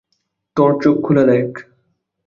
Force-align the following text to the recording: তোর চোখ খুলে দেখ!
তোর 0.57 0.71
চোখ 0.81 0.95
খুলে 1.05 1.23
দেখ! 1.25 1.49